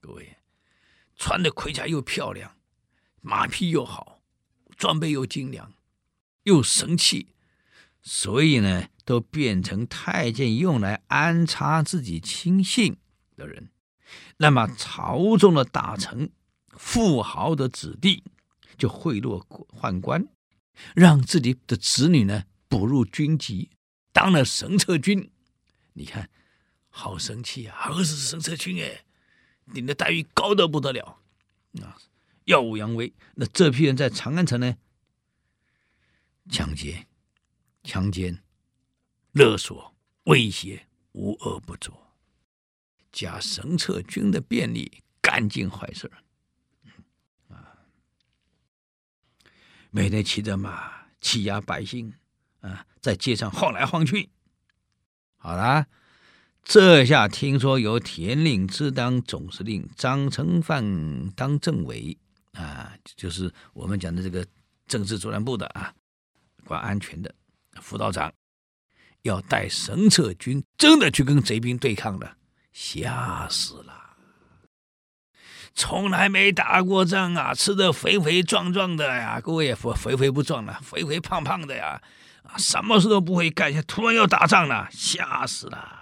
[0.01, 0.37] 各位。
[1.23, 2.57] 穿的盔甲又漂亮，
[3.21, 4.21] 马匹又好，
[4.77, 5.73] 装备又精良，
[6.43, 7.29] 又神气，
[8.03, 12.97] 所以呢，都变成太监用来安插自己亲信
[13.37, 13.71] 的人。
[14.39, 16.33] 那么，朝中的大臣、
[16.71, 18.25] 富豪的子弟
[18.77, 20.27] 就贿赂宦官，
[20.97, 23.71] 让自己的子女呢补入军籍，
[24.13, 25.31] 当了神策军。
[25.93, 26.29] 你看，
[26.89, 27.77] 好神气啊！
[27.85, 29.05] 儿子是神策军哎。
[29.75, 31.19] 你的待遇高得不得了
[31.83, 31.97] 啊！
[32.45, 33.13] 耀武扬威。
[33.35, 34.77] 那这批人在长安城呢，
[36.51, 37.07] 抢劫、
[37.83, 38.43] 强奸、
[39.33, 42.15] 勒索、威胁，无恶不作。
[43.11, 46.11] 假神策军的便利，干尽坏事
[47.49, 47.79] 啊！
[49.91, 52.15] 每天骑着马欺压百姓
[52.61, 54.31] 啊，在街上晃来晃去。
[55.37, 55.87] 好了。
[56.64, 62.16] 这下听说由田令之当总司令，张承范当政委
[62.53, 64.46] 啊，就是我们讲的这个
[64.87, 65.92] 政治作战部的啊，
[66.64, 67.35] 管安全的
[67.81, 68.33] 辅导长，
[69.22, 72.37] 要带神策军真的去跟贼兵对抗了，
[72.72, 74.16] 吓死了！
[75.75, 82.01] 从来没打过仗啊，吃的肥肥壮壮的呀，各位肥肥不壮了，肥肥胖胖的呀，
[82.44, 86.02] 啊，什么事都不会干，突然要打仗了，吓死了！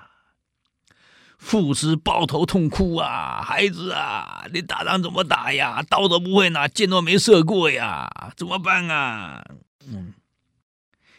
[1.40, 3.40] 父子抱头痛哭啊！
[3.42, 5.83] 孩子啊，你打仗怎么打呀？
[5.88, 9.42] 刀都不会拿，箭都没射过呀，怎么办啊？
[9.88, 10.12] 嗯，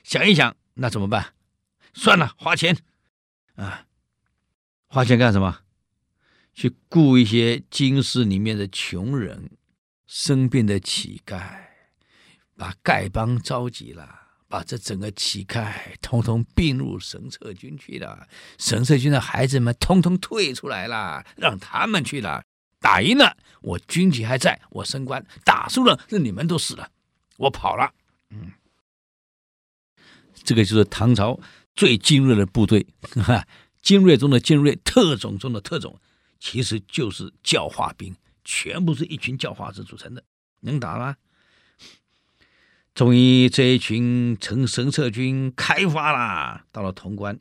[0.04, 1.34] 想一想，那怎么办？
[1.96, 2.78] 算了，花钱
[3.56, 3.88] 啊，
[4.86, 5.62] 花钱干什么？
[6.54, 9.50] 去雇一些京师里面的穷人、
[10.06, 11.42] 生病的乞丐，
[12.56, 14.21] 把丐帮召集了。
[14.52, 18.28] 把这整个乞丐通通并入神策军去了，
[18.60, 22.44] 神策军的孩子们通通退出来了，让他们去了。
[22.82, 26.92] 打赢了，我军旗还在，我升官；打输了，那你们都死了，
[27.38, 27.94] 我跑了。
[28.30, 28.52] 嗯，
[30.44, 31.40] 这个就是唐朝
[31.74, 32.86] 最精锐的部队，
[33.24, 33.48] 哈，
[33.82, 35.98] 精锐中的精锐，特种中的特种，
[36.40, 40.22] 其实就是教化兵，全部是一群教化子组成的，
[40.60, 41.16] 能打吗？
[43.02, 47.40] 终于，这一群成神策军开发了，到了潼关，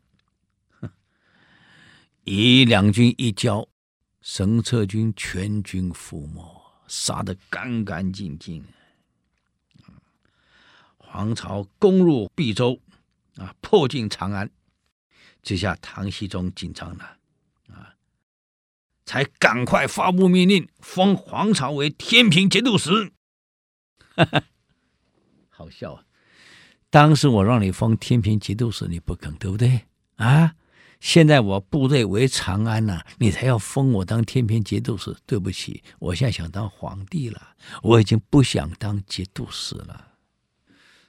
[2.25, 3.69] 以两军一交，
[4.23, 6.43] 神策军全军覆没，
[6.89, 8.65] 杀得干干净净。
[10.97, 12.81] 黄巢攻入毕州，
[13.37, 14.51] 啊，迫近长安，
[15.43, 17.19] 这下唐僖宗紧张了，
[17.69, 17.97] 啊，
[19.05, 23.13] 才赶快发布命令，封黄巢为天平节度使。
[25.61, 26.03] 好笑啊！
[26.89, 29.83] 当时我让你封天平节度使，你不肯，对不对
[30.17, 30.55] 啊？
[31.01, 35.15] 现在我部队围长安了，你才要封我当天平节度使。
[35.27, 40.13] 对不起，我现在想当皇帝了，我已经不想当节度使了，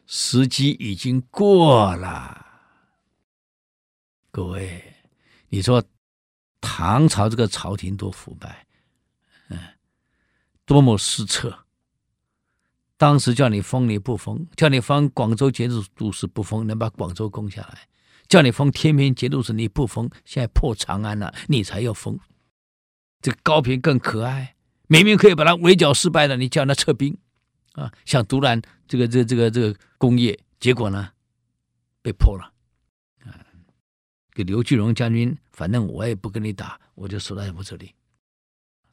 [0.05, 2.45] 时机已经过了。
[4.31, 4.83] 各位，
[5.47, 5.81] 你说
[6.59, 8.67] 唐朝这个朝廷多腐败，
[9.47, 9.57] 嗯，
[10.65, 11.57] 多么失策。
[13.01, 17.75] 当时叫你封你不封，叫你封广州节度使不封，能把广州攻下来；
[18.27, 22.19] 叫你封天平节度使你不封，现在破长安了，你才要封。
[23.19, 27.17] 这高平更可爱，明明可以把他围剿失败了，你叫他撤兵
[27.71, 31.09] 啊，想独揽这个这个、这个这个功业，结果呢，
[32.03, 32.53] 被破了。
[33.25, 33.33] 啊，
[34.31, 37.95] 给刘巨荣将军，反正我也不跟你打，我就守在我这里。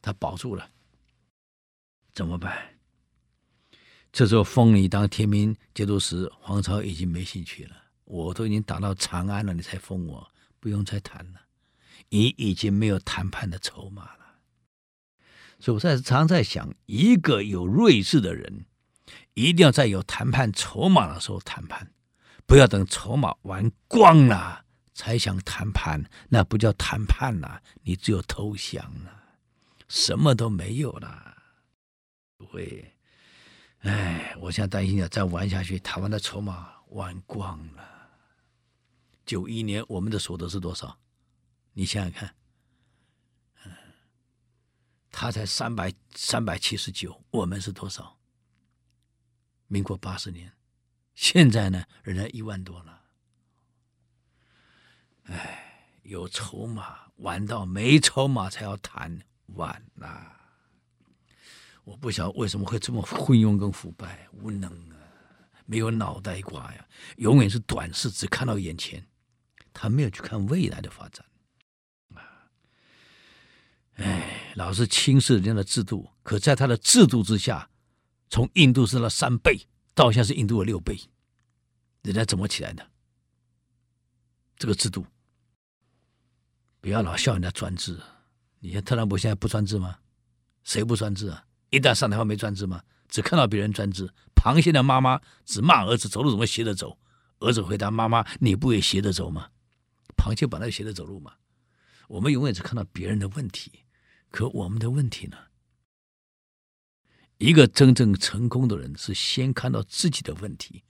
[0.01, 0.67] 他保住了，
[2.15, 2.57] 怎么办？
[4.11, 7.75] 这时候封你当天平节度使，黄巢已经没兴趣了。
[8.05, 11.41] 我都已经打到长安了，你才封我，不用再谈了。
[12.09, 14.19] 你已经没有谈判的筹码了。
[15.59, 18.65] 所以我在常在想，一个有睿智的人，
[19.35, 21.91] 一定要在有谈判筹码的时候谈判，
[22.47, 29.23] 不要等筹码玩光了才想谈判，那不叫谈判了，你只有投降了，
[29.87, 31.37] 什么都没有了。
[32.37, 32.95] 不会，
[33.81, 38.09] 哎，我现在担心啊，再玩下去，台湾的筹码玩光了。
[39.25, 40.99] 九一年我们的所得是多少？
[41.73, 42.35] 你想想看。
[45.11, 48.19] 他才三百三百七十九，我们是多少？
[49.67, 50.53] 民国八十年，
[51.15, 53.01] 现在呢，人家一万多了。
[55.23, 60.38] 哎，有筹码玩到没筹码才要谈，晚了。
[61.89, 64.95] 我不晓得为什么会这么昏庸跟腐败、无能啊，
[65.65, 66.87] 没有脑袋瓜呀，
[67.17, 69.03] 永远是短视，只看到眼前，
[69.73, 71.25] 他没有去看未来的发展。
[73.95, 77.67] 哎，老是轻视人家的制度，可在他的制度之下，
[78.29, 80.95] 从印度是了三倍，到现在是印度的六倍，
[82.03, 82.87] 人家怎么起来的？
[84.57, 85.07] 这个制度，
[86.79, 87.99] 不要老笑人家专制。
[88.59, 89.97] 你看特朗普现在不专制吗？
[90.63, 91.45] 谁不专制啊？
[91.69, 92.81] 一旦上台后没专制吗？
[93.07, 94.09] 只看到别人专制。
[94.35, 96.97] 螃蟹的妈妈只骂儿子走路怎么斜着走，
[97.39, 99.49] 儿子回答妈妈：“你不也斜着走吗？”
[100.15, 101.33] 螃蟹本来斜着走路嘛。
[102.07, 103.83] 我们永远只看到别人的问题。
[104.31, 105.37] 可我们的问题呢？
[107.39, 110.83] 一个真正成功的人是先看到自己的问题，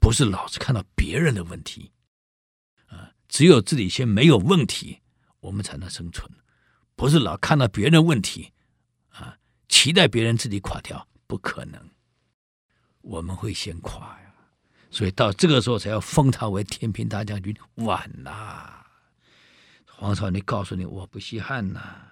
[0.00, 1.92] 不是老是看到别人的问题。
[2.88, 5.00] 啊，只有自己先没有问题，
[5.40, 6.28] 我们才能生存。
[6.96, 8.52] 不是老看到别人的问题，
[9.70, 11.80] 期待别人自己垮掉，不可能。
[13.00, 14.34] 我们会先垮呀，
[14.90, 18.84] 所以到这个时候才要封他为天平大将军，晚了。
[19.86, 22.08] 黄巢，你告诉你，我不稀罕呐。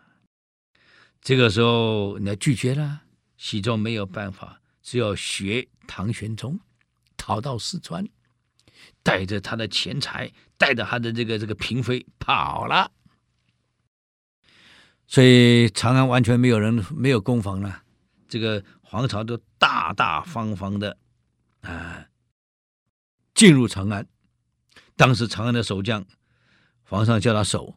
[1.21, 3.03] 这个时候，你要拒绝了，
[3.39, 6.59] 僖宗没有办法，只有学唐玄宗，
[7.17, 8.09] 逃到四川，
[9.03, 12.91] 带着他的钱财，带着他的这个这个嫔妃跑了。
[15.09, 17.83] 所以长安完全没有人，没有攻防了。
[18.29, 20.99] 这个皇朝都大大方方的
[21.63, 22.07] 啊
[23.35, 24.07] 进入长安。
[24.97, 26.05] 当时长安的守将，
[26.83, 27.75] 皇上叫他守，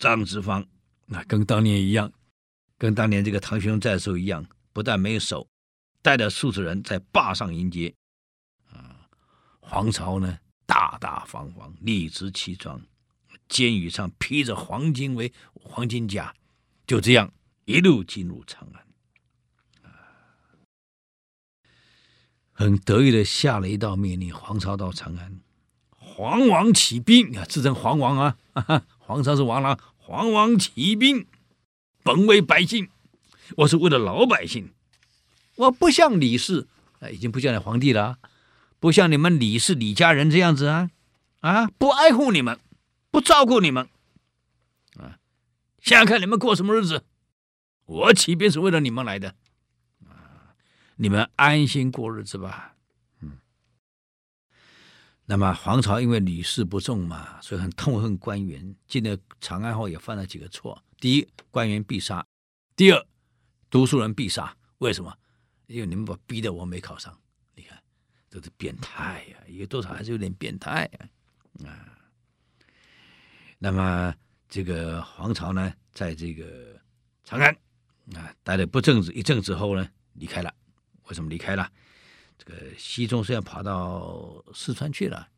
[0.00, 0.66] 张之芳，
[1.06, 2.12] 那跟当年一样。
[2.76, 5.46] 跟当年这个唐玄宗在的时候一样，不但没有守，
[6.02, 7.94] 带着数十人在坝上迎接。
[8.72, 9.06] 啊，
[9.60, 10.36] 黄巢呢，
[10.66, 12.82] 大大方方，理直气壮，
[13.48, 16.34] 肩羽上披着黄金为黄金甲，
[16.86, 17.32] 就这样
[17.64, 18.82] 一路进入长安。
[22.52, 25.40] 很得意的下了一道命令：黄巢到长安，
[25.90, 28.36] 黄王起兵啊，自称黄王啊，
[28.98, 31.26] 黄巢是王朗，黄王起兵。
[32.04, 32.88] 本为百姓，
[33.58, 34.72] 我是为了老百姓，
[35.54, 36.66] 我不像李氏，
[36.98, 38.18] 啊，已经不像你皇帝了，
[38.80, 40.90] 不像你们李氏李家人这样子啊，
[41.40, 42.58] 啊，不爱护你们，
[43.12, 43.88] 不照顾你们，
[44.96, 45.20] 啊，
[45.80, 47.04] 想想看你们过什么日子？
[47.84, 49.36] 我起兵是为了你们来的，
[50.08, 50.56] 啊，
[50.96, 52.74] 你们安心过日子吧，
[53.20, 53.38] 嗯。
[55.26, 60.82] 那么黄巢因为屡试不中嘛，所以很痛恨官员，进了长安后也犯了几个错。
[60.98, 62.26] 第一，官员必杀；
[62.74, 63.06] 第二，
[63.68, 64.56] 读书人必杀。
[64.78, 65.14] 为什么？
[65.66, 67.14] 因为你们把逼得我没考上。
[67.54, 67.78] 你看，
[68.30, 69.44] 这是变态呀、啊！
[69.48, 71.08] 有多少还是有点变态呀、
[71.66, 71.68] 啊？
[71.68, 71.98] 啊。
[73.64, 74.12] 那么
[74.48, 76.76] 这个黄巢呢，在这个
[77.22, 77.56] 长安
[78.12, 80.52] 啊待了不正子一阵子后呢，离开了。
[81.04, 81.70] 为什么离开了？
[82.36, 85.28] 这个西宗虽然跑到四川去了，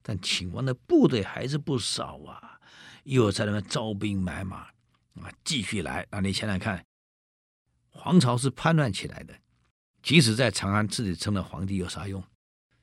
[0.00, 2.60] 但秦王的部队还是不少啊，
[3.02, 4.68] 又在那边招兵买马。
[5.20, 6.06] 啊，继续来！
[6.12, 6.86] 那你想想看，
[7.90, 9.34] 黄巢是叛乱起来的，
[10.04, 12.22] 即使在长安自己称了皇帝有啥用？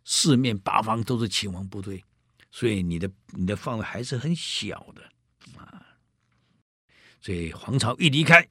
[0.04, 2.04] 四面八方都是秦王部队，
[2.52, 5.04] 所以你的你的范围还是很小的
[5.60, 5.86] 啊。
[7.22, 8.48] 所以黄巢一离开，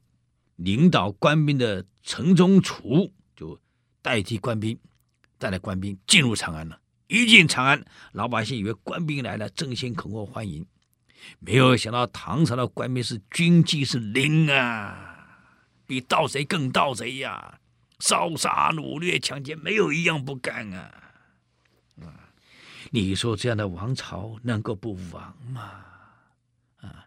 [0.56, 3.58] 领导官兵的城中楚就
[4.02, 4.78] 代替官兵，
[5.38, 6.80] 带着官兵进入长安了。
[7.06, 10.66] 一进长安，老百姓以为官兵来了，争先恐后欢迎。
[11.40, 15.26] 没有想到唐朝的官兵是军纪是零啊，
[15.86, 17.58] 比盗贼更盗贼呀、
[17.98, 20.70] 烧杀掳掠抢劫，没有一样不干！
[20.72, 21.07] 啊，
[22.90, 25.84] 你说这样的王朝能够不亡吗？
[26.78, 27.06] 啊，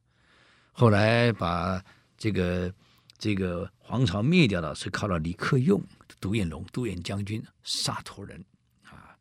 [0.72, 1.84] 后来把
[2.18, 2.74] 这个
[3.18, 5.82] 这个皇朝灭掉了，是靠了李克用、
[6.20, 8.44] 独眼龙、独眼将军、沙陀人
[8.84, 9.16] 啊，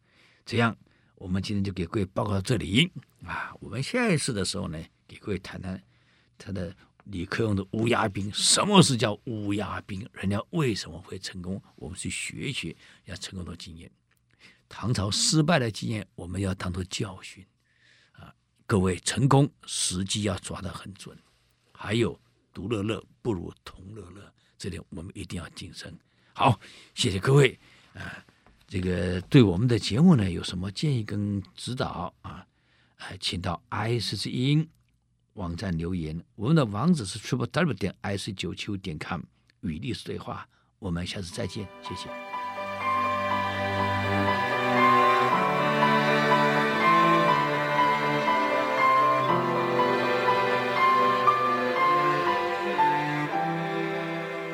[0.44, 0.76] 这样。
[1.16, 2.90] 我们今天就给各位报告到这里
[3.26, 3.52] 啊！
[3.60, 5.78] 我们下一次的时候呢，给各位谈谈
[6.38, 8.32] 他的李克用的乌鸦兵。
[8.32, 10.08] 什么是叫乌鸦兵？
[10.14, 11.62] 人家为什么会成功？
[11.76, 13.90] 我们去学一学，要成功的经验。
[14.70, 17.44] 唐朝失败的经验，我们要当做教训
[18.12, 18.32] 啊！
[18.66, 21.14] 各位成功时机要抓得很准。
[21.72, 22.18] 还有
[22.54, 25.92] 独乐乐不如同乐乐，这点我们一定要谨慎。
[26.32, 26.58] 好，
[26.94, 27.58] 谢谢各位
[27.94, 28.24] 啊！
[28.68, 32.46] 这个对我们的节目呢，有什么建议跟指导啊？
[32.98, 34.66] 哎，请到 IC 之音
[35.32, 36.24] 网站留言。
[36.36, 39.20] 我们的网址是 triplew 点 ic 九七五点 com，
[39.62, 40.48] 与历史对话。
[40.78, 42.29] 我们下次再见，谢谢。